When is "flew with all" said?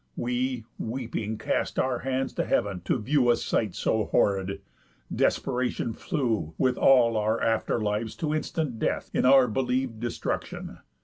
5.93-7.17